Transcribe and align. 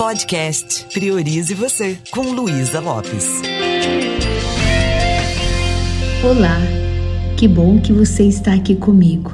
Podcast 0.00 0.86
Priorize 0.94 1.52
Você, 1.52 1.98
com 2.10 2.22
Luísa 2.22 2.80
Lopes. 2.80 3.28
Olá, 6.24 6.58
que 7.36 7.46
bom 7.46 7.78
que 7.78 7.92
você 7.92 8.22
está 8.22 8.54
aqui 8.54 8.76
comigo. 8.76 9.30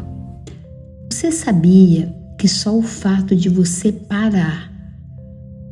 Você 1.08 1.30
sabia 1.30 2.12
que 2.36 2.48
só 2.48 2.76
o 2.76 2.82
fato 2.82 3.36
de 3.36 3.48
você 3.48 3.92
parar 3.92 4.72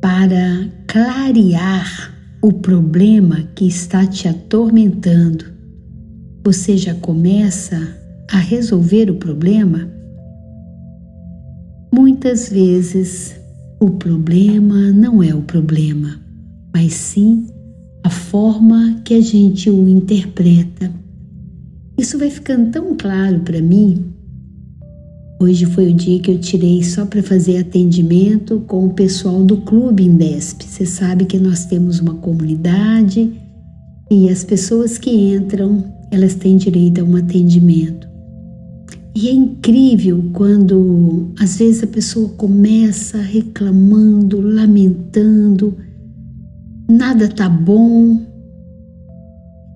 para 0.01 0.71
clarear 0.87 2.15
o 2.41 2.53
problema 2.53 3.49
que 3.57 3.67
está 3.67 4.07
te 4.07 4.29
atormentando, 4.29 5.47
você 6.45 6.77
já 6.77 6.95
começa 6.95 7.99
a 8.31 8.39
resolver 8.39 9.11
o 9.11 9.17
problema? 9.17 9.91
Muitas 11.93 12.49
vezes 12.49 13.43
o 13.85 13.91
problema 13.91 14.91
não 14.93 15.23
é 15.23 15.35
o 15.35 15.43
problema, 15.43 16.19
mas 16.73 16.95
sim 16.95 17.47
a 18.03 18.09
forma 18.09 19.01
que 19.05 19.13
a 19.13 19.21
gente 19.21 19.69
o 19.69 19.87
interpreta. 19.87 20.91
Isso 21.99 22.19
vai 22.19 22.31
ficando 22.31 22.71
tão 22.71 22.97
claro 22.97 23.41
para 23.41 23.61
mim. 23.61 24.07
Hoje 25.39 25.67
foi 25.67 25.91
o 25.91 25.95
dia 25.95 26.19
que 26.19 26.31
eu 26.31 26.39
tirei 26.39 26.83
só 26.83 27.05
para 27.05 27.23
fazer 27.23 27.59
atendimento 27.59 28.61
com 28.67 28.87
o 28.87 28.95
pessoal 28.95 29.45
do 29.45 29.59
Clube 29.59 30.05
Indesp. 30.05 30.63
Você 30.65 30.87
sabe 30.87 31.27
que 31.27 31.39
nós 31.39 31.67
temos 31.67 32.01
uma 32.01 32.15
comunidade 32.15 33.33
e 34.11 34.31
as 34.31 34.45
pessoas 34.45 34.97
que 34.97 35.11
entram, 35.11 35.85
elas 36.11 36.35
têm 36.35 36.57
direito 36.57 37.03
a 37.03 37.05
um 37.05 37.17
atendimento. 37.17 38.14
E 39.17 39.29
é 39.29 39.33
incrível 39.33 40.31
quando 40.33 41.33
às 41.39 41.59
vezes 41.59 41.85
a 41.85 41.87
pessoa 41.87 42.31
começa 42.31 43.19
reclamando, 43.19 44.41
lamentando, 44.41 45.77
nada 46.89 47.29
tá 47.29 47.49
bom. 47.49 48.21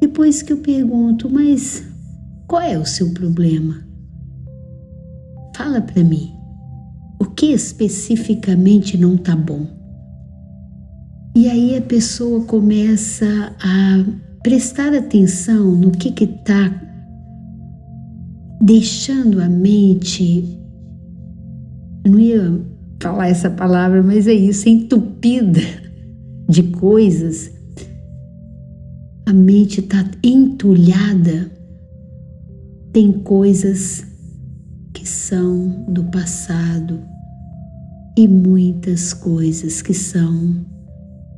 Depois 0.01 0.43
que 0.43 0.53
eu 0.53 0.59
pergunto, 0.59 1.31
mas 1.31 1.85
qual 2.49 2.63
é 2.63 2.77
o 2.77 2.85
seu 2.85 3.13
problema? 3.13 3.87
Fala 5.55 5.81
para 5.81 6.03
mim. 6.03 6.33
O 7.21 7.25
que 7.25 7.47
especificamente 7.47 8.97
não 8.97 9.17
tá 9.17 9.37
bom? 9.37 9.67
E 11.37 11.49
aí 11.49 11.77
a 11.77 11.83
pessoa 11.83 12.45
começa 12.45 13.55
a 13.61 14.05
prestar 14.43 14.93
atenção 14.93 15.77
no 15.77 15.93
que 15.93 16.11
que 16.11 16.27
tá 16.27 16.88
deixando 18.61 19.41
a 19.41 19.49
mente, 19.49 20.45
eu 22.05 22.11
não 22.11 22.19
ia 22.19 22.61
falar 23.01 23.29
essa 23.29 23.51
palavra, 23.51 24.03
mas 24.03 24.27
é 24.27 24.33
isso, 24.33 24.69
entupida 24.69 25.61
de 26.49 26.65
coisas. 26.65 27.51
A 29.27 29.33
mente 29.33 29.81
está 29.81 30.05
entulhada, 30.23 31.51
tem 32.93 33.13
coisas 33.13 34.05
que 34.93 35.07
são 35.07 35.85
do 35.89 36.05
passado 36.05 37.01
e 38.17 38.27
muitas 38.27 39.13
coisas 39.13 39.81
que 39.83 39.95
são 39.95 40.67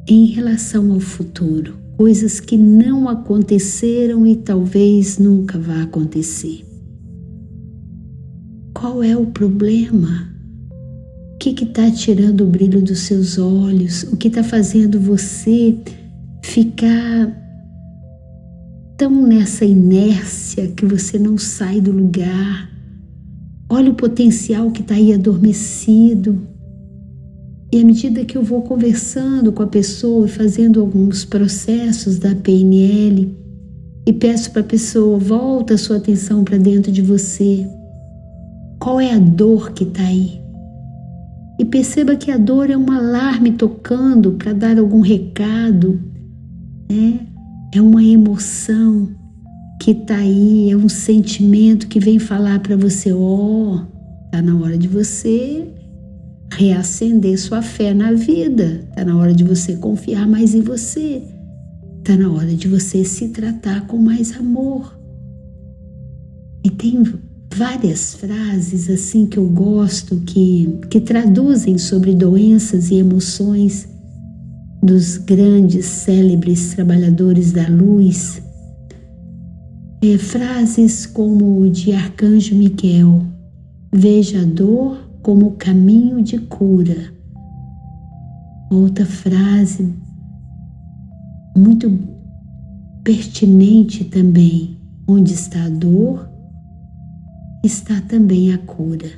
em 0.09 0.27
relação 0.27 0.93
ao 0.93 1.01
futuro, 1.01 1.77
coisas 1.97 2.41
que 2.41 2.57
não 2.57 3.09
aconteceram 3.09 4.27
e 4.27 4.37
talvez 4.37 5.19
nunca 5.19 5.59
vá 5.59 5.83
acontecer. 5.83 6.70
Qual 8.81 9.03
é 9.03 9.15
o 9.15 9.27
problema? 9.27 10.27
O 11.35 11.37
que 11.37 11.51
está 11.51 11.91
tirando 11.91 12.41
o 12.41 12.47
brilho 12.47 12.81
dos 12.81 13.01
seus 13.01 13.37
olhos? 13.37 14.05
O 14.05 14.17
que 14.17 14.29
está 14.29 14.43
fazendo 14.43 14.99
você 14.99 15.77
ficar 16.43 17.31
tão 18.97 19.27
nessa 19.27 19.67
inércia 19.67 20.69
que 20.69 20.87
você 20.87 21.19
não 21.19 21.37
sai 21.37 21.79
do 21.79 21.93
lugar? 21.93 22.71
Olha 23.69 23.91
o 23.91 23.95
potencial 23.95 24.71
que 24.71 24.81
está 24.81 24.95
aí 24.95 25.13
adormecido. 25.13 26.41
E 27.71 27.83
à 27.83 27.85
medida 27.85 28.25
que 28.25 28.39
eu 28.39 28.43
vou 28.43 28.63
conversando 28.63 29.53
com 29.53 29.63
a 29.63 29.67
pessoa 29.67 30.25
e 30.25 30.31
fazendo 30.31 30.81
alguns 30.81 31.23
processos 31.23 32.19
da 32.19 32.35
PNL, 32.35 33.37
e 34.07 34.13
peço 34.15 34.51
para 34.53 34.63
a 34.63 34.65
pessoa, 34.65 35.19
volta 35.19 35.75
a 35.75 35.79
sua 35.79 35.99
atenção 35.99 36.43
para 36.43 36.57
dentro 36.57 36.91
de 36.91 37.03
você. 37.03 37.69
Qual 38.81 38.99
é 38.99 39.13
a 39.13 39.19
dor 39.19 39.73
que 39.73 39.85
está 39.85 40.03
aí? 40.03 40.41
E 41.59 41.65
perceba 41.67 42.17
que 42.17 42.31
a 42.31 42.39
dor 42.39 42.71
é 42.71 42.77
um 42.77 42.91
alarme 42.91 43.53
tocando 43.53 44.33
para 44.33 44.55
dar 44.55 44.79
algum 44.79 45.01
recado, 45.01 46.01
né? 46.91 47.27
É 47.75 47.83
uma 47.83 48.03
emoção 48.03 49.11
que 49.79 49.91
está 49.91 50.17
aí, 50.17 50.71
é 50.71 50.77
um 50.77 50.89
sentimento 50.89 51.89
que 51.89 52.01
vem 52.01 52.19
falar 52.19 52.61
para 52.61 52.75
você: 52.75 53.13
ó, 53.13 53.19
oh, 53.19 53.81
tá 54.33 54.41
na 54.41 54.57
hora 54.59 54.79
de 54.79 54.89
você 54.89 55.69
reacender 56.55 57.39
sua 57.39 57.61
fé 57.61 57.93
na 57.93 58.13
vida, 58.13 58.89
tá 58.97 59.05
na 59.05 59.15
hora 59.15 59.35
de 59.35 59.45
você 59.45 59.77
confiar 59.77 60.27
mais 60.27 60.55
em 60.55 60.63
você, 60.63 61.23
tá 62.03 62.17
na 62.17 62.33
hora 62.33 62.55
de 62.55 62.67
você 62.67 63.05
se 63.05 63.29
tratar 63.29 63.87
com 63.87 63.99
mais 63.99 64.35
amor. 64.39 64.99
E 66.65 66.71
tem 66.71 67.03
várias 67.55 68.15
frases 68.15 68.89
assim 68.89 69.27
que 69.27 69.39
eu 69.39 69.47
gosto 69.49 70.17
que, 70.21 70.79
que 70.89 71.01
traduzem 71.01 71.77
sobre 71.79 72.15
doenças 72.15 72.91
e 72.91 72.97
emoções 72.97 73.89
dos 74.83 75.19
grandes, 75.19 75.85
célebres 75.85 76.75
trabalhadores 76.75 77.53
da 77.53 77.69
luz. 77.69 78.43
É, 80.03 80.17
frases 80.17 81.05
como 81.05 81.69
de 81.69 81.93
Arcanjo 81.93 82.55
Miguel: 82.55 83.23
Veja 83.93 84.41
a 84.41 84.45
dor 84.45 85.11
como 85.23 85.53
caminho 85.53 86.23
de 86.23 86.39
cura. 86.39 87.13
Outra 88.71 89.05
frase 89.05 89.93
muito 91.55 91.99
pertinente 93.05 94.05
também: 94.05 94.79
Onde 95.07 95.35
está 95.35 95.65
a 95.65 95.69
dor, 95.69 96.30
está 97.63 98.01
também 98.03 98.53
a 98.53 98.59
cura. 98.59 99.11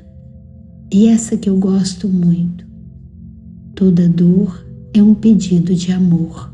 E 0.92 1.08
essa 1.08 1.36
que 1.36 1.48
eu 1.48 1.56
gosto 1.56 2.08
muito. 2.08 2.66
Toda 3.74 4.08
dor 4.08 4.66
é 4.92 5.02
um 5.02 5.14
pedido 5.14 5.74
de 5.74 5.90
amor. 5.92 6.52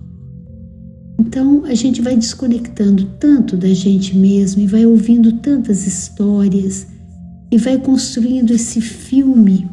Então 1.19 1.65
a 1.65 1.75
gente 1.75 2.00
vai 2.00 2.16
desconectando 2.16 3.04
tanto 3.19 3.56
da 3.56 3.72
gente 3.75 4.16
mesmo 4.16 4.62
e 4.62 4.66
vai 4.66 4.87
ouvindo 4.87 5.32
tantas 5.32 5.87
histórias 5.87 6.87
e 7.50 7.59
vai 7.59 7.78
construindo 7.78 8.53
esse 8.53 8.81
filme 8.81 9.69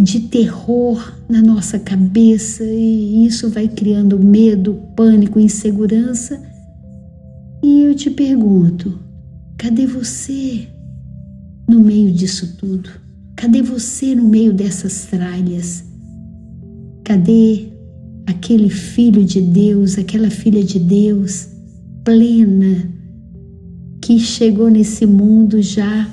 de 0.00 0.20
terror 0.20 1.16
na 1.28 1.42
nossa 1.42 1.78
cabeça 1.78 2.64
e 2.64 3.26
isso 3.26 3.50
vai 3.50 3.68
criando 3.68 4.18
medo, 4.18 4.82
pânico, 4.96 5.38
insegurança. 5.38 6.40
E 7.62 7.82
eu 7.82 7.94
te 7.94 8.10
pergunto, 8.10 8.98
cadê 9.56 9.86
você? 9.86 10.66
No 11.72 11.80
meio 11.80 12.12
disso 12.12 12.56
tudo? 12.58 12.90
Cadê 13.34 13.62
você 13.62 14.14
no 14.14 14.28
meio 14.28 14.52
dessas 14.52 15.06
tralhas? 15.06 15.82
Cadê 17.02 17.68
aquele 18.26 18.68
filho 18.68 19.24
de 19.24 19.40
Deus, 19.40 19.98
aquela 19.98 20.30
filha 20.30 20.62
de 20.62 20.78
Deus 20.78 21.48
plena 22.04 22.90
que 24.02 24.18
chegou 24.18 24.68
nesse 24.68 25.06
mundo 25.06 25.62
já 25.62 26.08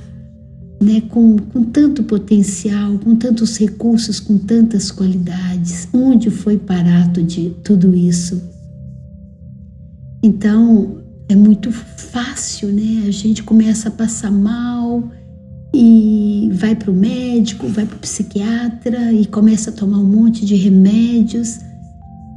né, 0.82 1.02
com, 1.10 1.38
com 1.38 1.64
tanto 1.66 2.04
potencial, 2.04 2.98
com 3.00 3.16
tantos 3.16 3.58
recursos, 3.58 4.20
com 4.20 4.38
tantas 4.38 4.90
qualidades? 4.90 5.90
Onde 5.92 6.30
foi 6.30 6.58
parar 6.58 7.12
de 7.12 7.50
tudo 7.64 7.94
isso? 7.94 8.42
Então 10.24 11.02
é 11.28 11.36
muito 11.36 11.72
fácil, 11.72 12.70
né? 12.70 13.04
A 13.08 13.12
gente 13.12 13.44
começa 13.44 13.90
a 13.90 13.92
passar 13.92 14.32
mal 14.32 15.12
e 15.74 16.50
vai 16.54 16.76
para 16.76 16.92
o 16.92 16.94
médico, 16.94 17.68
vai 17.68 17.86
para 17.86 17.96
o 17.96 18.00
psiquiatra 18.00 19.12
e 19.14 19.26
começa 19.26 19.70
a 19.70 19.74
tomar 19.74 20.00
um 20.00 20.06
monte 20.06 20.46
de 20.46 20.56
remédios. 20.56 21.60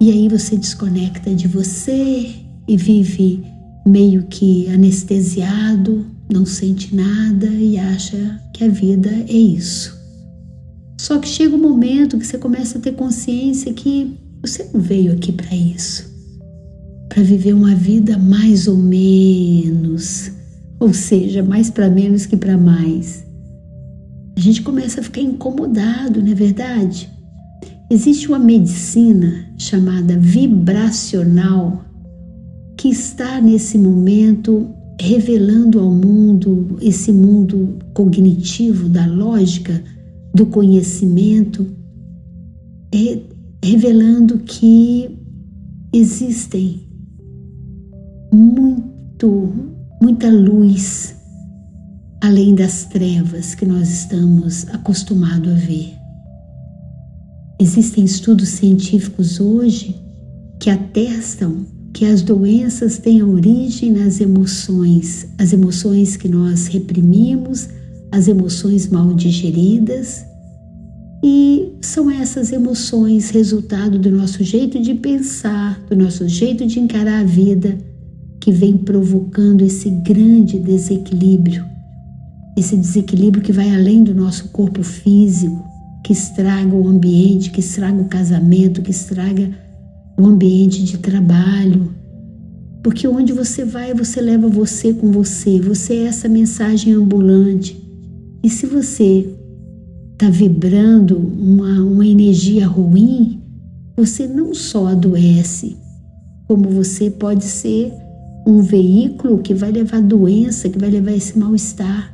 E 0.01 0.11
aí 0.11 0.29
você 0.29 0.57
desconecta 0.57 1.35
de 1.35 1.49
você 1.49 2.31
e 2.69 2.77
vive 2.77 3.45
meio 3.87 4.25
que 4.25 4.69
anestesiado, 4.69 6.07
não 6.33 6.45
sente 6.45 6.95
nada 6.95 7.47
e 7.47 7.79
acha 7.79 8.41
que 8.53 8.65
a 8.65 8.69
vida 8.69 9.11
é 9.11 9.33
isso. 9.33 10.01
Só 11.01 11.19
que 11.19 11.29
chega 11.29 11.57
um 11.57 11.61
momento 11.61 12.19
que 12.19 12.27
você 12.27 12.39
começa 12.39 12.79
a 12.79 12.81
ter 12.81 12.93
consciência 12.93 13.73
que 13.73 14.17
você 14.41 14.69
não 14.73 14.81
veio 14.81 15.13
aqui 15.13 15.33
para 15.33 15.55
isso, 15.55 16.09
para 17.09 17.23
viver 17.23 17.55
uma 17.55 17.75
vida 17.75 18.19
mais 18.19 18.69
ou 18.69 18.77
menos 18.77 20.31
ou 20.83 20.93
seja, 20.93 21.45
mais 21.45 21.71
para 21.71 21.89
menos 21.89 22.27
que 22.27 22.37
para 22.37 22.59
mais. 22.59 23.25
A 24.37 24.41
gente 24.41 24.63
começa 24.63 25.01
a 25.01 25.05
ficar 25.05 25.21
incomodado, 25.21 26.21
não 26.21 26.33
é 26.33 26.35
verdade? 26.35 27.09
Existe 27.89 28.27
uma 28.27 28.39
medicina 28.41 29.47
chamada 29.57 30.19
vibracional 30.19 31.85
que 32.77 32.89
está 32.89 33.41
nesse 33.41 33.79
momento 33.79 34.75
revelando 35.01 35.79
ao 35.79 35.89
mundo, 35.89 36.77
esse 36.81 37.13
mundo 37.13 37.79
cognitivo 37.95 38.89
da 38.89 39.07
lógica, 39.07 39.81
do 40.35 40.47
conhecimento, 40.47 41.65
é, 42.93 43.21
revelando 43.65 44.39
que 44.39 45.17
existem 45.93 46.81
muito, 48.33 49.72
muita 50.03 50.29
luz 50.29 51.15
além 52.21 52.57
das 52.57 52.85
trevas 52.87 53.55
que 53.55 53.65
nós 53.65 53.89
estamos 53.89 54.67
acostumados 54.71 55.53
a 55.53 55.55
ver. 55.55 55.93
Existem 57.61 58.03
estudos 58.03 58.49
científicos 58.49 59.39
hoje 59.39 59.95
que 60.59 60.69
atestam 60.71 61.65
que 61.93 62.05
as 62.05 62.21
doenças 62.21 62.99
têm 62.99 63.23
origem 63.23 63.93
nas 63.93 64.21
emoções, 64.21 65.29
as 65.39 65.53
emoções 65.53 66.17
que 66.17 66.29
nós 66.29 66.67
reprimimos, 66.67 67.69
as 68.11 68.27
emoções 68.27 68.89
mal 68.89 69.15
digeridas, 69.15 70.25
e 71.23 71.75
são 71.81 72.11
essas 72.11 72.51
emoções 72.51 73.31
resultado 73.31 74.01
do 74.01 74.11
nosso 74.11 74.43
jeito 74.43 74.83
de 74.83 74.95
pensar, 74.95 75.81
do 75.89 75.95
nosso 75.95 76.27
jeito 76.27 76.67
de 76.67 76.81
encarar 76.81 77.21
a 77.21 77.25
vida, 77.25 77.79
que 78.43 78.51
vem 78.51 78.77
provocando 78.77 79.63
esse 79.63 79.89
grande 79.89 80.59
desequilíbrio, 80.59 81.65
esse 82.59 82.77
desequilíbrio 82.77 83.41
que 83.41 83.53
vai 83.53 83.73
além 83.73 84.03
do 84.03 84.13
nosso 84.13 84.49
corpo 84.49 84.83
físico, 84.83 85.65
que 86.03 86.13
estraga 86.13 86.75
o 86.75 86.89
ambiente, 86.89 87.53
que 87.53 87.61
estraga 87.61 88.03
o 88.03 88.09
casamento, 88.09 88.83
que 88.83 88.91
estraga 88.91 89.49
o 90.19 90.27
ambiente 90.27 90.83
de 90.83 90.99
trabalho. 90.99 91.95
Porque 92.83 93.07
onde 93.07 93.33
você 93.33 93.65
vai, 93.65 93.95
você 93.95 94.21
leva 94.21 94.49
você 94.49 94.93
com 94.93 95.13
você. 95.13 95.61
Você 95.61 95.95
é 95.95 96.07
essa 96.07 96.29
mensagem 96.29 96.95
ambulante. 96.95 97.81
E 98.43 98.51
se 98.51 98.67
você 98.67 99.33
está 100.15 100.29
vibrando 100.29 101.17
uma, 101.17 101.81
uma 101.81 102.05
energia 102.05 102.67
ruim, 102.67 103.41
você 103.97 104.27
não 104.27 104.53
só 104.53 104.89
adoece, 104.89 105.77
como 106.49 106.69
você 106.71 107.09
pode 107.09 107.45
ser 107.45 108.03
um 108.47 108.61
veículo 108.61 109.39
que 109.39 109.55
vai 109.55 109.71
levar 109.71 110.03
doença, 110.03 110.69
que 110.69 110.79
vai 110.79 110.91
levar 110.91 111.13
esse 111.13 111.39
mal-estar 111.39 112.13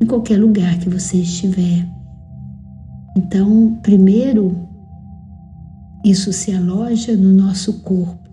em 0.00 0.06
qualquer 0.06 0.38
lugar 0.38 0.78
que 0.78 0.88
você 0.88 1.18
estiver. 1.18 1.86
Então, 3.16 3.78
primeiro, 3.82 4.56
isso 6.04 6.32
se 6.32 6.52
aloja 6.52 7.16
no 7.16 7.32
nosso 7.32 7.80
corpo. 7.80 8.28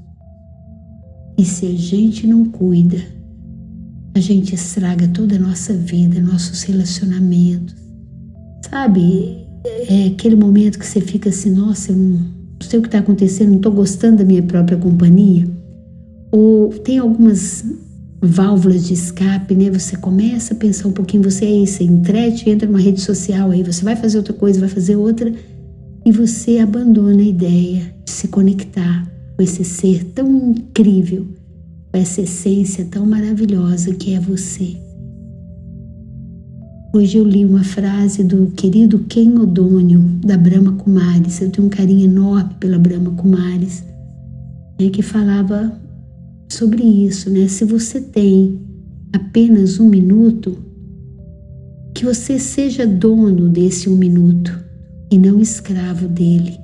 E 1.38 1.44
se 1.44 1.66
a 1.66 1.74
gente 1.76 2.28
não 2.28 2.46
cuida, 2.46 3.02
a 4.14 4.20
gente 4.20 4.54
estraga 4.56 5.08
toda 5.08 5.36
a 5.36 5.40
nossa 5.40 5.74
vida, 5.74 6.22
nossos 6.22 6.64
relacionamentos. 6.64 7.76
Sabe, 8.70 9.46
é 9.90 10.08
aquele 10.08 10.36
momento 10.36 10.80
que 10.80 10.86
você 10.86 11.02
fica 11.02 11.30
assim, 11.30 11.52
nossa, 11.52 11.92
eu 11.92 11.98
não 11.98 12.20
sei 12.62 12.80
o 12.80 12.82
que 12.82 12.88
está 12.88 13.00
acontecendo, 13.00 13.50
não 13.50 13.58
estou 13.58 13.72
gostando 13.72 14.18
da 14.18 14.24
minha 14.24 14.44
própria 14.44 14.78
companhia. 14.78 15.46
Ou 16.36 16.68
tem 16.68 16.98
algumas 17.00 17.64
válvulas 18.22 18.86
de 18.86 18.94
escape, 18.94 19.56
né? 19.56 19.70
Você 19.70 19.96
começa 19.96 20.54
a 20.54 20.58
pensar 20.58 20.90
um 20.90 20.92
pouquinho, 20.92 21.24
você 21.24 21.46
é 21.46 21.52
isso, 21.64 21.78
você 21.78 21.86
entrete, 21.86 22.50
entra 22.50 22.68
numa 22.68 22.82
rede 22.82 23.00
social, 23.00 23.52
aí 23.52 23.64
você 23.64 23.86
vai 23.86 23.96
fazer 23.96 24.18
outra 24.18 24.34
coisa, 24.34 24.60
vai 24.60 24.68
fazer 24.68 24.98
outra, 24.98 25.34
e 26.06 26.12
você 26.12 26.60
abandona 26.60 27.22
a 27.22 27.26
ideia 27.26 27.84
de 28.04 28.12
se 28.12 28.28
conectar 28.28 29.10
com 29.38 29.42
esse 29.42 29.64
ser 29.64 30.04
tão 30.14 30.52
incrível, 30.52 31.26
com 31.90 31.98
essa 31.98 32.22
essência 32.22 32.84
tão 32.84 33.06
maravilhosa 33.06 33.94
que 33.96 34.14
é 34.14 34.20
você. 34.20 34.76
Hoje 36.94 37.18
eu 37.18 37.24
li 37.24 37.46
uma 37.46 37.64
frase 37.64 38.26
do 38.26 38.48
querido 38.48 39.00
Ken 39.08 39.40
Odônio, 39.40 40.02
da 40.26 40.38
Brahma 40.38 40.74
Kumaris. 40.74 41.42
Eu 41.42 41.50
tenho 41.50 41.68
um 41.68 41.70
carinho 41.70 42.04
enorme 42.04 42.56
pela 42.60 42.78
Brahma 42.78 43.12
Kumaris, 43.12 43.86
né, 44.78 44.90
que 44.90 45.02
falava 45.02 45.85
sobre 46.50 46.84
isso, 46.84 47.30
né? 47.30 47.48
Se 47.48 47.66
você 47.66 48.00
tem 48.00 48.60
apenas 49.14 49.80
um 49.80 49.90
minuto, 49.90 50.58
que 51.94 52.04
você 52.04 52.38
seja 52.38 52.86
dono 52.86 53.48
desse 53.48 53.90
um 53.90 53.96
minuto 53.96 54.60
e 55.12 55.18
não 55.18 55.40
escravo 55.40 56.08
dele. 56.08 56.60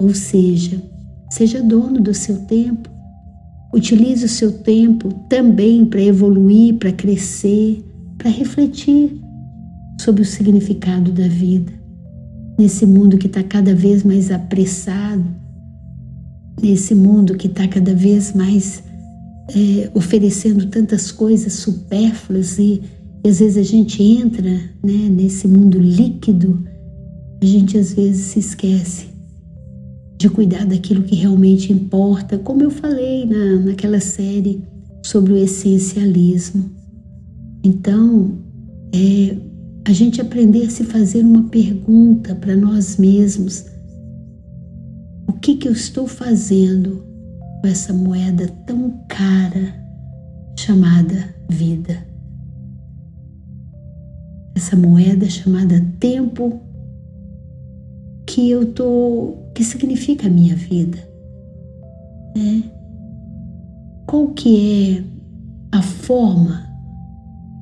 Ou 0.00 0.12
seja, 0.12 0.82
seja 1.30 1.62
dono 1.62 2.00
do 2.00 2.12
seu 2.12 2.38
tempo. 2.46 2.90
Utilize 3.72 4.24
o 4.24 4.28
seu 4.28 4.52
tempo 4.52 5.08
também 5.28 5.84
para 5.84 6.02
evoluir, 6.02 6.74
para 6.74 6.92
crescer, 6.92 7.84
para 8.18 8.30
refletir 8.30 9.20
sobre 10.00 10.22
o 10.22 10.26
significado 10.26 11.12
da 11.12 11.28
vida. 11.28 11.72
Nesse 12.58 12.84
mundo 12.84 13.16
que 13.16 13.28
está 13.28 13.42
cada 13.42 13.74
vez 13.74 14.02
mais 14.02 14.30
apressado, 14.30 15.24
nesse 16.60 16.94
mundo 16.94 17.36
que 17.36 17.46
está 17.46 17.66
cada 17.68 17.94
vez 17.94 18.32
mais 18.34 18.82
é, 19.54 19.90
oferecendo 19.94 20.66
tantas 20.66 21.10
coisas 21.10 21.54
supérfluas 21.54 22.58
e, 22.58 22.82
e, 23.24 23.28
às 23.28 23.38
vezes 23.38 23.56
a 23.56 23.62
gente 23.62 24.02
entra 24.02 24.42
né, 24.82 25.08
nesse 25.10 25.46
mundo 25.46 25.78
líquido, 25.78 26.64
a 27.40 27.44
gente 27.44 27.76
às 27.76 27.92
vezes 27.92 28.26
se 28.26 28.38
esquece 28.38 29.06
de 30.18 30.28
cuidar 30.28 30.64
daquilo 30.64 31.02
que 31.02 31.16
realmente 31.16 31.72
importa, 31.72 32.38
como 32.38 32.62
eu 32.62 32.70
falei 32.70 33.26
na, 33.26 33.58
naquela 33.58 34.00
série 34.00 34.62
sobre 35.02 35.32
o 35.32 35.36
essencialismo. 35.36 36.70
Então, 37.64 38.38
é, 38.94 39.36
a 39.84 39.92
gente 39.92 40.20
aprender 40.20 40.66
a 40.66 40.70
se 40.70 40.84
fazer 40.84 41.24
uma 41.24 41.44
pergunta 41.44 42.34
para 42.36 42.54
nós 42.54 42.96
mesmos: 42.96 43.64
que, 45.42 45.56
que 45.56 45.66
eu 45.66 45.72
estou 45.72 46.06
fazendo 46.06 47.04
com 47.60 47.66
essa 47.66 47.92
moeda 47.92 48.46
tão 48.64 49.04
cara 49.08 49.74
chamada 50.56 51.34
vida? 51.48 51.98
Essa 54.54 54.76
moeda 54.76 55.28
chamada 55.28 55.84
tempo 55.98 56.60
que 58.24 58.50
eu 58.50 58.72
tô, 58.72 59.34
que 59.52 59.64
significa 59.64 60.28
a 60.28 60.30
minha 60.30 60.54
vida, 60.54 60.98
né? 62.36 62.62
Qual 64.06 64.28
que 64.28 65.02
é 65.72 65.76
a 65.76 65.82
forma 65.82 66.70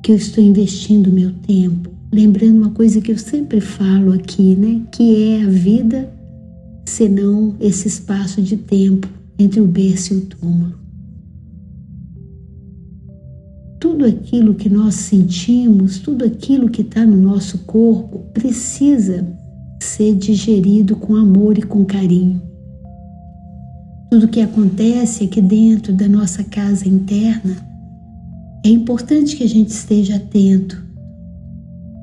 que 0.03 0.11
eu 0.11 0.15
estou 0.15 0.43
investindo 0.43 1.07
o 1.07 1.13
meu 1.13 1.33
tempo? 1.33 1.89
Lembrando 2.11 2.57
uma 2.57 2.71
coisa 2.71 3.01
que 3.01 3.11
eu 3.11 3.17
sempre 3.17 3.59
falo 3.59 4.13
aqui, 4.13 4.55
né? 4.55 4.83
Que 4.91 5.31
é 5.33 5.43
a 5.43 5.49
vida, 5.49 6.20
senão 6.91 7.55
esse 7.59 7.87
espaço 7.87 8.41
de 8.41 8.57
tempo 8.57 9.07
entre 9.39 9.61
o 9.61 9.65
berço 9.65 10.13
e 10.13 10.17
o 10.17 10.25
túmulo. 10.25 10.75
Tudo 13.79 14.05
aquilo 14.05 14.53
que 14.53 14.69
nós 14.69 14.95
sentimos, 14.95 15.99
tudo 15.99 16.25
aquilo 16.25 16.69
que 16.69 16.81
está 16.81 17.05
no 17.05 17.15
nosso 17.15 17.59
corpo 17.59 18.19
precisa 18.33 19.25
ser 19.81 20.15
digerido 20.15 20.95
com 20.97 21.15
amor 21.15 21.57
e 21.57 21.63
com 21.63 21.85
carinho. 21.85 22.41
Tudo 24.11 24.27
que 24.27 24.41
acontece 24.41 25.23
aqui 25.23 25.41
dentro 25.41 25.93
da 25.93 26.09
nossa 26.09 26.43
casa 26.43 26.87
interna 26.87 27.55
é 28.65 28.69
importante 28.69 29.37
que 29.37 29.43
a 29.43 29.49
gente 29.49 29.69
esteja 29.69 30.17
atento, 30.17 30.83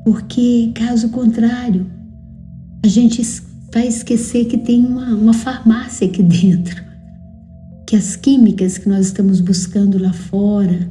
porque 0.05 0.73
caso 0.75 1.11
contrário, 1.11 1.87
a 2.83 2.89
gente 2.89 3.21
vai 3.73 3.87
esquecer 3.87 4.47
que 4.47 4.59
tem 4.59 4.85
uma, 4.85 5.15
uma 5.15 5.33
farmácia 5.33 6.07
aqui 6.07 6.23
dentro, 6.25 6.83
que 7.87 7.97
as 7.97 8.17
químicas 8.17 8.79
que 8.79 8.89
nós 8.89 9.07
estamos 9.07 9.41
buscando 9.41 9.99
lá 9.99 10.13
fora, 10.13 10.91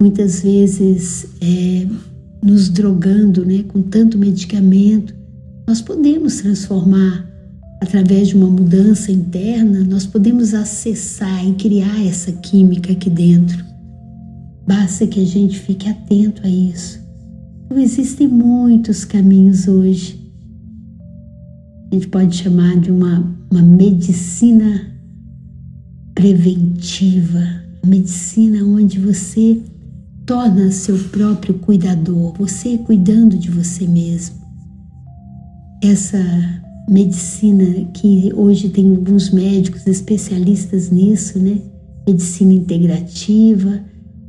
muitas 0.00 0.42
vezes 0.42 1.26
é, 1.40 1.86
nos 2.42 2.68
drogando 2.68 3.44
né, 3.44 3.62
com 3.68 3.82
tanto 3.82 4.18
medicamento, 4.18 5.14
nós 5.66 5.80
podemos 5.80 6.36
transformar 6.36 7.28
através 7.80 8.28
de 8.28 8.36
uma 8.36 8.48
mudança 8.48 9.10
interna, 9.10 9.84
nós 9.84 10.06
podemos 10.06 10.54
acessar 10.54 11.46
e 11.46 11.54
criar 11.54 12.06
essa 12.06 12.30
química 12.30 12.92
aqui 12.92 13.10
dentro. 13.10 13.64
Basta 14.66 15.06
que 15.06 15.20
a 15.20 15.26
gente 15.26 15.58
fique 15.58 15.88
atento 15.88 16.46
a 16.46 16.48
isso. 16.48 17.00
Então, 17.66 17.78
existem 17.78 18.28
muitos 18.28 19.04
caminhos 19.04 19.66
hoje. 19.66 20.21
A 21.92 21.94
gente 21.94 22.08
pode 22.08 22.34
chamar 22.34 22.80
de 22.80 22.90
uma, 22.90 23.36
uma 23.50 23.62
medicina 23.62 24.96
preventiva, 26.14 27.62
medicina 27.84 28.64
onde 28.64 28.98
você 28.98 29.60
torna 30.24 30.70
seu 30.70 30.98
próprio 31.10 31.54
cuidador, 31.54 32.32
você 32.38 32.78
cuidando 32.78 33.36
de 33.36 33.50
você 33.50 33.86
mesmo 33.86 34.42
essa 35.82 36.18
medicina 36.88 37.84
que 37.92 38.32
hoje 38.34 38.68
tem 38.68 38.88
alguns 38.88 39.30
médicos 39.30 39.86
especialistas 39.86 40.90
nisso, 40.90 41.38
né? 41.40 41.58
Medicina 42.06 42.52
integrativa, 42.52 43.80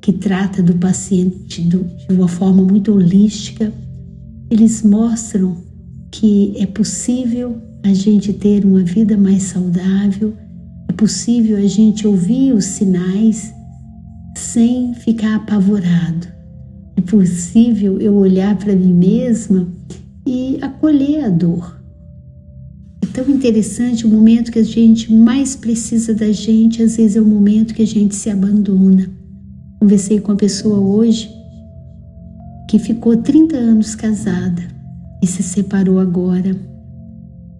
que 0.01 0.11
trata 0.11 0.61
do 0.63 0.73
paciente 0.75 1.61
de 1.61 1.79
uma 2.09 2.27
forma 2.27 2.63
muito 2.63 2.91
holística. 2.91 3.71
Eles 4.49 4.81
mostram 4.83 5.57
que 6.13 6.53
é 6.59 6.67
possível 6.67 7.57
a 7.81 7.91
gente 7.91 8.31
ter 8.33 8.63
uma 8.63 8.83
vida 8.83 9.17
mais 9.17 9.43
saudável, 9.43 10.33
é 10.87 10.93
possível 10.93 11.57
a 11.57 11.65
gente 11.65 12.05
ouvir 12.05 12.53
os 12.53 12.65
sinais 12.65 13.51
sem 14.37 14.93
ficar 14.93 15.37
apavorado. 15.37 16.27
É 16.95 17.01
possível 17.01 17.99
eu 17.99 18.13
olhar 18.13 18.55
para 18.55 18.75
mim 18.75 18.93
mesma 18.93 19.67
e 20.23 20.59
acolher 20.61 21.25
a 21.25 21.29
dor. 21.29 21.81
É 23.01 23.07
tão 23.07 23.27
interessante 23.27 24.05
o 24.05 24.09
momento 24.09 24.51
que 24.51 24.59
a 24.59 24.63
gente 24.63 25.11
mais 25.11 25.55
precisa 25.55 26.13
da 26.13 26.31
gente, 26.31 26.83
às 26.83 26.95
vezes 26.95 27.17
é 27.17 27.21
o 27.21 27.25
momento 27.25 27.73
que 27.73 27.81
a 27.81 27.87
gente 27.87 28.15
se 28.15 28.29
abandona. 28.29 29.09
Conversei 29.79 30.19
com 30.19 30.31
uma 30.31 30.37
pessoa 30.37 30.77
hoje 30.77 31.27
que 32.69 32.77
ficou 32.77 33.17
30 33.17 33.57
anos 33.57 33.95
casada 33.95 34.73
e 35.23 35.27
se 35.27 35.41
separou 35.41 35.99
agora. 35.99 36.53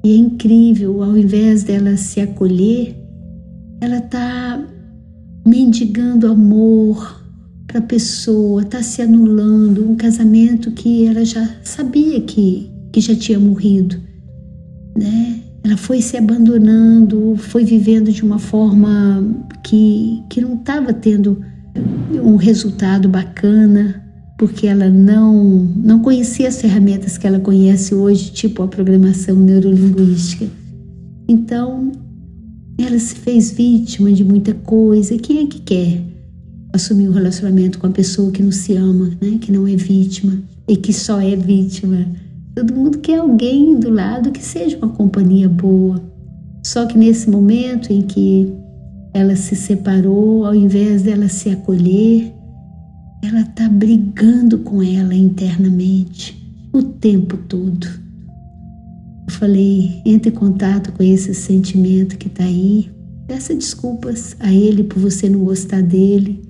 E 0.04 0.12
é 0.12 0.18
incrível, 0.18 1.02
ao 1.02 1.18
invés 1.18 1.64
dela 1.64 1.96
se 1.96 2.20
acolher, 2.20 2.94
ela 3.80 4.00
está 4.00 4.62
mendigando 5.48 6.28
amor 6.28 7.24
para 7.66 7.80
a 7.80 7.82
pessoa, 7.82 8.64
está 8.64 8.84
se 8.84 9.02
anulando 9.02 9.90
um 9.90 9.96
casamento 9.96 10.72
que 10.72 11.08
ela 11.08 11.24
já 11.24 11.50
sabia 11.64 12.20
que, 12.20 12.70
que 12.92 13.00
já 13.00 13.16
tinha 13.16 13.40
morrido, 13.40 13.96
né? 14.98 15.40
Ela 15.64 15.78
foi 15.78 16.02
se 16.02 16.18
abandonando, 16.18 17.36
foi 17.38 17.64
vivendo 17.64 18.12
de 18.12 18.24
uma 18.24 18.40
forma 18.40 19.24
que, 19.64 20.22
que 20.30 20.42
não 20.42 20.56
estava 20.56 20.92
tendo 20.92 21.42
um 22.22 22.36
resultado 22.36 23.08
bacana, 23.08 24.04
porque 24.44 24.68
ela 24.68 24.90
não, 24.90 25.42
não 25.74 26.00
conhecia 26.00 26.50
as 26.50 26.60
ferramentas 26.60 27.18
que 27.18 27.26
ela 27.26 27.40
conhece 27.40 27.96
hoje, 27.96 28.30
tipo 28.30 28.62
a 28.62 28.68
programação 28.68 29.38
neurolinguística. 29.38 30.46
Então, 31.30 31.94
ela 32.78 33.00
se 33.00 33.16
fez 33.16 33.52
vítima 33.52 34.12
de 34.12 34.22
muita 34.22 34.54
coisa. 34.54 35.18
Quem 35.18 35.46
é 35.46 35.48
que 35.48 35.62
quer 35.62 36.02
assumir 36.74 37.08
um 37.08 37.14
relacionamento 37.14 37.80
com 37.80 37.88
a 37.88 37.92
pessoa 37.92 38.34
que 38.34 38.44
não 38.44 38.52
se 38.52 38.76
ama, 38.76 39.12
né? 39.22 39.38
que 39.40 39.50
não 39.50 39.66
é 39.66 39.78
vítima 39.78 40.38
e 40.68 40.76
que 40.76 40.92
só 40.92 41.22
é 41.22 41.38
vítima? 41.38 42.06
Todo 42.54 42.76
mundo 42.76 42.98
quer 42.98 43.20
alguém 43.20 43.80
do 43.80 43.90
lado 43.90 44.30
que 44.30 44.44
seja 44.44 44.78
uma 44.78 44.90
companhia 44.90 45.48
boa. 45.48 46.04
Só 46.66 46.86
que 46.86 46.98
nesse 46.98 47.30
momento 47.30 47.94
em 47.94 48.02
que 48.02 48.52
ela 49.14 49.38
se 49.38 49.56
separou, 49.56 50.46
ao 50.46 50.54
invés 50.54 51.02
dela 51.02 51.30
se 51.30 51.50
acolher, 51.50 52.43
ela 53.24 53.40
está 53.40 53.70
brigando 53.70 54.60
com 54.60 54.84
ela 54.84 55.16
internamente 55.16 56.38
o 56.74 56.84
tempo 56.84 57.38
todo. 57.38 57.88
Eu 59.26 59.34
falei, 59.34 60.02
entre 60.06 60.30
em 60.30 60.34
contato 60.34 60.92
com 60.92 61.02
esse 61.02 61.34
sentimento 61.34 62.18
que 62.18 62.28
está 62.28 62.44
aí. 62.44 62.92
Peça 63.26 63.56
desculpas 63.56 64.36
a 64.42 64.54
ele 64.54 64.84
por 64.84 65.00
você 65.00 65.30
não 65.30 65.46
gostar 65.46 65.82
dele, 65.82 66.42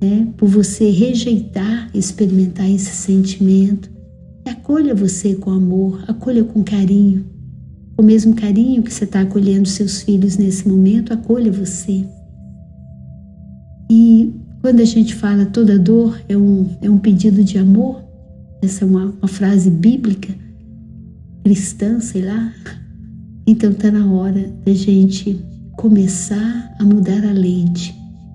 né? 0.00 0.28
por 0.36 0.48
você 0.48 0.88
rejeitar 0.90 1.90
experimentar 1.92 2.70
esse 2.70 2.94
sentimento. 2.94 3.90
E 4.46 4.50
acolha 4.50 4.94
você 4.94 5.34
com 5.34 5.50
amor, 5.50 6.04
acolha 6.06 6.44
com 6.44 6.62
carinho. 6.62 7.26
O 7.98 8.02
mesmo 8.02 8.32
carinho 8.36 8.84
que 8.84 8.94
você 8.94 9.02
está 9.02 9.22
acolhendo 9.22 9.68
seus 9.68 10.02
filhos 10.02 10.36
nesse 10.36 10.68
momento, 10.68 11.12
acolha 11.12 11.50
você. 11.50 12.06
E 13.90 14.32
quando 14.66 14.80
a 14.80 14.84
gente 14.84 15.14
fala 15.14 15.46
toda 15.46 15.78
dor 15.78 16.20
é 16.28 16.36
um, 16.36 16.68
é 16.82 16.90
um 16.90 16.98
pedido 16.98 17.44
de 17.44 17.56
amor, 17.56 18.02
essa 18.60 18.84
é 18.84 18.88
uma, 18.88 19.14
uma 19.16 19.28
frase 19.28 19.70
bíblica, 19.70 20.34
cristã, 21.44 22.00
sei 22.00 22.22
lá. 22.22 22.52
Então 23.46 23.70
está 23.70 23.92
na 23.92 24.10
hora 24.10 24.52
da 24.64 24.74
gente 24.74 25.40
começar 25.76 26.74
a 26.80 26.84
mudar 26.84 27.24
a 27.24 27.30
lente 27.30 27.94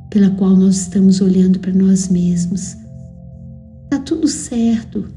pela 0.09 0.29
qual 0.29 0.55
nós 0.55 0.77
estamos 0.77 1.19
olhando 1.19 1.59
para 1.59 1.73
nós 1.73 2.07
mesmos. 2.07 2.77
Tá 3.89 4.00
tudo 4.00 4.25
certo. 4.29 5.09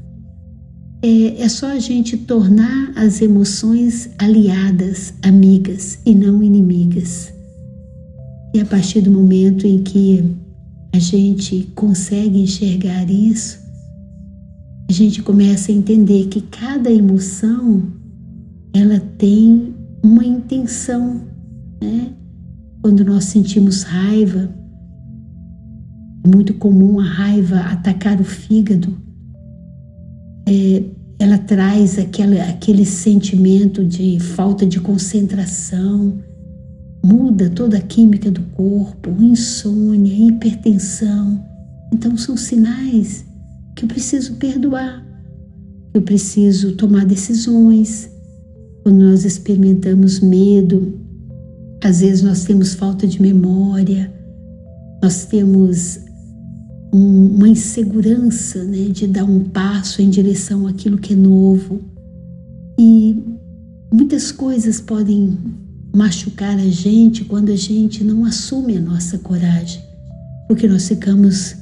É, 1.01 1.43
é 1.43 1.47
só 1.47 1.67
a 1.67 1.79
gente 1.79 2.17
tornar 2.17 2.91
as 2.93 3.21
emoções 3.21 4.09
aliadas, 4.17 5.13
amigas 5.23 5.97
e 6.05 6.13
não 6.13 6.43
inimigas. 6.43 7.33
E 8.53 8.59
a 8.59 8.65
partir 8.65 8.99
do 8.99 9.11
momento 9.11 9.65
em 9.65 9.81
que 9.81 10.43
a 10.95 10.99
gente 10.99 11.69
consegue 11.75 12.39
enxergar 12.39 13.09
isso, 13.11 13.59
a 14.89 14.93
gente 14.93 15.21
começa 15.21 15.69
a 15.69 15.75
entender 15.75 16.27
que 16.27 16.39
cada 16.39 16.89
emoção 16.89 17.83
ela 18.73 18.97
tem 19.17 19.75
uma 20.01 20.23
intenção, 20.23 21.21
né? 21.81 22.13
Quando 22.81 23.03
nós 23.03 23.25
sentimos 23.25 23.83
raiva, 23.83 24.49
é 26.23 26.27
muito 26.27 26.53
comum 26.53 26.97
a 27.01 27.03
raiva 27.03 27.59
atacar 27.59 28.21
o 28.21 28.23
fígado. 28.23 28.95
É, 30.47 30.83
ela 31.19 31.39
traz 31.39 31.99
aquela, 31.99 32.41
aquele 32.43 32.85
sentimento 32.85 33.83
de 33.83 34.17
falta 34.19 34.65
de 34.65 34.79
concentração, 34.79 36.19
muda 37.05 37.51
toda 37.51 37.77
a 37.77 37.81
química 37.81 38.31
do 38.31 38.41
corpo, 38.55 39.11
insônia, 39.21 40.11
hipertensão. 40.11 41.39
Então 41.93 42.17
são 42.17 42.35
sinais 42.35 43.23
que 43.75 43.85
eu 43.85 43.87
preciso 43.87 44.33
perdoar, 44.35 45.05
eu 45.93 46.01
preciso 46.01 46.75
tomar 46.75 47.05
decisões. 47.05 48.09
Quando 48.81 49.05
nós 49.05 49.23
experimentamos 49.23 50.19
medo, 50.19 50.99
às 51.83 52.01
vezes 52.01 52.23
nós 52.23 52.43
temos 52.43 52.73
falta 52.73 53.05
de 53.05 53.21
memória, 53.21 54.11
nós 55.03 55.25
temos 55.25 55.99
um, 56.91 57.35
uma 57.35 57.47
insegurança 57.47 58.63
né, 58.63 58.89
de 58.89 59.05
dar 59.05 59.25
um 59.25 59.43
passo 59.43 60.01
em 60.01 60.09
direção 60.09 60.65
àquilo 60.65 60.97
que 60.97 61.13
é 61.13 61.15
novo. 61.15 61.81
E 62.79 63.23
muitas 63.93 64.31
coisas 64.31 64.81
podem 64.81 65.37
machucar 65.95 66.57
a 66.57 66.67
gente 66.67 67.23
quando 67.23 67.51
a 67.51 67.55
gente 67.55 68.03
não 68.03 68.25
assume 68.25 68.77
a 68.77 68.81
nossa 68.81 69.17
coragem, 69.17 69.81
porque 70.45 70.67
nós 70.67 70.89
ficamos 70.89 71.55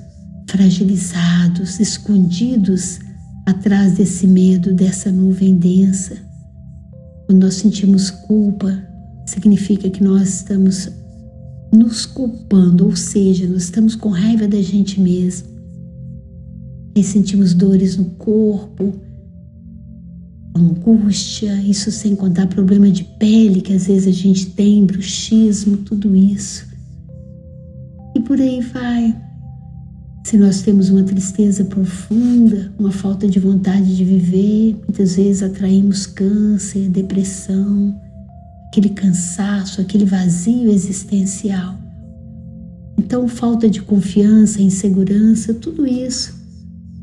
fragilizados, 0.50 1.80
escondidos 1.80 3.00
atrás 3.46 3.94
desse 3.94 4.26
medo, 4.26 4.74
dessa 4.74 5.12
nuvem 5.12 5.56
densa. 5.56 6.18
Quando 7.28 7.44
nós 7.44 7.54
sentimos 7.54 8.10
culpa, 8.10 8.76
significa 9.28 9.88
que 9.90 10.04
nós 10.04 10.30
estamos 10.30 10.90
nos 11.72 12.08
culpando, 12.08 12.86
ou 12.86 12.96
seja, 12.96 13.48
nós 13.48 13.66
estamos 13.66 13.96
com 13.96 14.10
raiva 14.10 14.48
da 14.48 14.62
gente 14.62 15.00
mesmo. 15.00 15.48
E 16.96 17.04
sentimos 17.04 17.54
dores 17.54 17.98
no 17.98 18.06
corpo, 18.06 18.94
angústia, 20.70 21.54
isso 21.62 21.92
sem 21.92 22.16
contar 22.16 22.48
problema 22.48 22.90
de 22.90 23.04
pele 23.04 23.62
que 23.62 23.74
às 23.74 23.88
vezes 23.88 24.08
a 24.08 24.12
gente 24.12 24.48
tem, 24.52 24.86
bruxismo, 24.86 25.78
tudo 25.78 26.16
isso. 26.16 26.66
E 28.16 28.20
por 28.22 28.40
aí 28.40 28.62
vai. 28.62 29.16
Se 30.26 30.38
nós 30.38 30.62
temos 30.62 30.90
uma 30.90 31.04
tristeza 31.04 31.66
profunda, 31.66 32.72
uma 32.80 32.92
falta 32.92 33.28
de 33.28 33.40
vontade 33.40 33.96
de 33.96 34.06
viver, 34.06 34.76
muitas 34.88 35.16
vezes 35.18 35.44
atraímos 35.44 36.06
câncer, 36.06 36.90
depressão, 36.90 37.94
aquele 38.68 38.90
cansaço, 38.90 39.82
aquele 39.82 40.06
vazio 40.06 40.72
existencial. 40.72 41.78
Então, 42.98 43.28
falta 43.28 43.70
de 43.70 43.82
confiança, 43.82 44.62
insegurança, 44.62 45.54
tudo 45.54 45.86
isso 45.86 46.42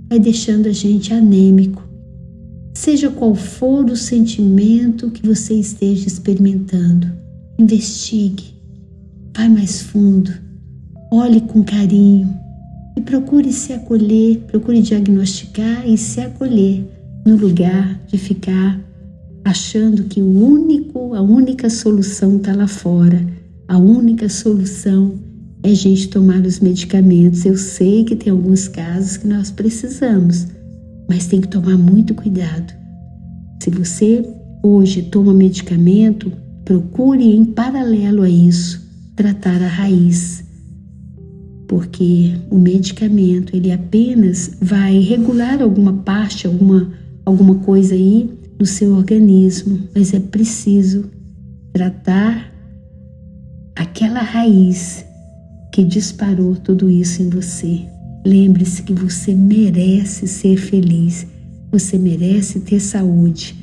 vai 0.09 0.19
deixando 0.19 0.67
a 0.67 0.73
gente 0.73 1.13
anêmico. 1.13 1.90
Seja 2.81 3.11
qual 3.11 3.35
for 3.35 3.85
o 3.91 3.95
sentimento 3.95 5.11
que 5.11 5.27
você 5.27 5.53
esteja 5.53 6.07
experimentando, 6.07 7.13
investigue, 7.59 8.55
vai 9.37 9.51
mais 9.51 9.83
fundo, 9.83 10.33
olhe 11.13 11.43
com 11.43 11.63
carinho 11.63 12.35
e 12.97 13.03
procure 13.03 13.53
se 13.53 13.75
acolher, 13.75 14.39
procure 14.47 14.81
diagnosticar 14.81 15.87
e 15.87 15.99
se 15.99 16.23
acolher 16.23 16.83
no 17.27 17.37
lugar 17.37 18.01
de 18.07 18.17
ficar 18.17 18.81
achando 19.45 20.05
que 20.05 20.23
o 20.23 20.43
único, 20.43 21.13
a 21.13 21.21
única 21.21 21.69
solução 21.69 22.39
está 22.39 22.57
lá 22.57 22.67
fora. 22.67 23.23
A 23.69 23.77
única 23.77 24.27
solução 24.31 25.17
é 25.63 25.69
a 25.69 25.75
gente 25.75 26.09
tomar 26.09 26.41
os 26.47 26.61
medicamentos. 26.61 27.45
Eu 27.45 27.59
sei 27.59 28.05
que 28.05 28.17
tem 28.17 28.33
alguns 28.33 28.69
casos 28.69 29.19
que 29.19 29.27
nós 29.27 29.51
precisamos, 29.51 30.47
mas 31.11 31.27
tem 31.27 31.41
que 31.41 31.49
tomar 31.49 31.77
muito 31.77 32.15
cuidado. 32.15 32.73
Se 33.61 33.69
você 33.69 34.25
hoje 34.63 35.03
toma 35.03 35.35
medicamento, 35.35 36.33
procure 36.65 37.25
em 37.25 37.45
paralelo 37.45 38.23
a 38.23 38.31
isso 38.31 38.89
tratar 39.17 39.61
a 39.61 39.67
raiz. 39.67 40.45
Porque 41.67 42.37
o 42.49 42.57
medicamento, 42.57 43.57
ele 43.57 43.73
apenas 43.73 44.57
vai 44.63 45.01
regular 45.01 45.61
alguma 45.61 45.93
parte, 45.95 46.47
alguma 46.47 46.93
alguma 47.27 47.57
coisa 47.57 47.97
aí 47.97 48.31
no 48.57 48.65
seu 48.65 48.95
organismo, 48.95 49.81
mas 49.93 50.15
é 50.15 50.21
preciso 50.21 51.11
tratar 51.73 52.53
aquela 53.75 54.21
raiz 54.21 55.05
que 55.73 55.83
disparou 55.83 56.55
tudo 56.55 56.89
isso 56.89 57.21
em 57.21 57.29
você. 57.29 58.00
Lembre-se 58.25 58.83
que 58.83 58.93
você 58.93 59.35
merece 59.35 60.27
ser 60.27 60.57
feliz, 60.57 61.27
você 61.73 61.97
merece 61.97 62.61
ter 62.61 62.81
saúde 62.81 63.57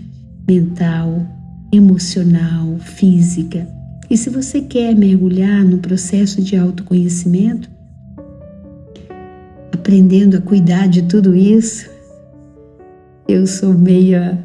mental, 0.47 1.25
emocional, 1.71 2.77
física. 2.79 3.67
E 4.09 4.17
se 4.17 4.29
você 4.29 4.61
quer 4.61 4.95
mergulhar 4.95 5.63
no 5.63 5.77
processo 5.77 6.41
de 6.41 6.55
autoconhecimento, 6.55 7.69
aprendendo 9.73 10.37
a 10.37 10.41
cuidar 10.41 10.87
de 10.87 11.03
tudo 11.03 11.35
isso, 11.35 11.89
eu 13.27 13.45
sou 13.45 13.73
meia. 13.73 14.43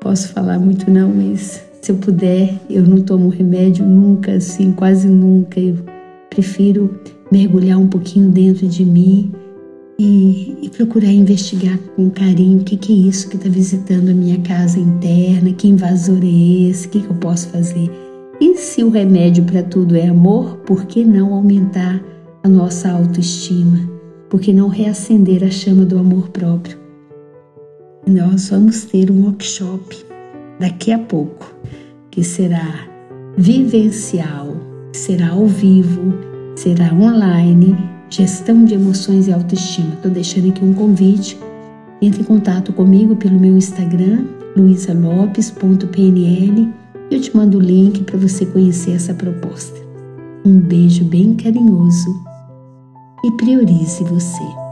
Posso 0.00 0.28
falar 0.28 0.58
muito 0.58 0.90
não, 0.90 1.12
mas 1.12 1.62
se 1.82 1.92
eu 1.92 1.96
puder, 1.96 2.54
eu 2.70 2.82
não 2.82 3.00
tomo 3.02 3.28
remédio 3.28 3.84
nunca, 3.84 4.32
assim, 4.32 4.72
quase 4.72 5.08
nunca. 5.08 5.58
Eu 5.58 5.76
prefiro 6.30 7.00
mergulhar 7.30 7.78
um 7.78 7.88
pouquinho 7.88 8.30
dentro 8.30 8.66
de 8.66 8.84
mim 8.84 9.32
e, 9.98 10.56
e 10.62 10.70
procurar 10.70 11.10
investigar 11.10 11.76
com 11.96 12.08
carinho 12.10 12.60
o 12.60 12.64
que, 12.64 12.76
que 12.76 12.92
é 12.92 13.08
isso 13.08 13.28
que 13.28 13.36
está 13.36 13.48
visitando 13.48 14.10
a 14.10 14.14
minha 14.14 14.38
casa 14.40 14.78
interna, 14.78 15.52
que 15.52 15.68
invasor 15.68 16.20
é 16.22 16.68
esse, 16.70 16.86
o 16.86 16.90
que, 16.90 17.00
que 17.00 17.10
eu 17.10 17.16
posso 17.16 17.48
fazer. 17.48 17.90
E 18.40 18.54
se 18.56 18.84
o 18.84 18.90
remédio 18.90 19.42
para 19.44 19.62
tudo 19.64 19.96
é 19.96 20.06
amor, 20.06 20.58
por 20.58 20.86
que 20.86 21.04
não 21.04 21.34
aumentar 21.34 22.00
a 22.44 22.48
nossa 22.48 22.90
autoestima? 22.90 23.78
Por 24.30 24.40
que 24.40 24.52
não 24.52 24.68
reacender 24.68 25.42
a 25.42 25.50
chama 25.50 25.84
do 25.84 25.98
amor 25.98 26.28
próprio? 26.28 26.78
Nós 28.06 28.48
vamos 28.50 28.84
ter 28.84 29.10
um 29.10 29.24
workshop 29.24 29.96
daqui 30.60 30.92
a 30.92 30.98
pouco, 30.98 31.52
que 32.10 32.22
será 32.22 32.88
vivencial, 33.36 34.56
será 34.92 35.30
ao 35.30 35.46
vivo, 35.46 36.27
será 36.58 36.92
online, 36.92 37.76
gestão 38.10 38.64
de 38.64 38.74
emoções 38.74 39.28
e 39.28 39.32
autoestima. 39.32 39.94
Estou 39.94 40.10
deixando 40.10 40.48
aqui 40.48 40.64
um 40.64 40.74
convite. 40.74 41.38
Entre 42.02 42.22
em 42.22 42.24
contato 42.24 42.72
comigo 42.72 43.14
pelo 43.14 43.38
meu 43.38 43.56
Instagram, 43.56 44.24
luisalopes.pnl. 44.56 46.68
Eu 47.10 47.20
te 47.20 47.36
mando 47.36 47.58
o 47.58 47.60
link 47.60 48.02
para 48.02 48.18
você 48.18 48.44
conhecer 48.44 48.92
essa 48.92 49.14
proposta. 49.14 49.78
Um 50.44 50.58
beijo 50.58 51.04
bem 51.04 51.34
carinhoso 51.34 52.10
e 53.24 53.30
priorize 53.32 54.02
você. 54.02 54.67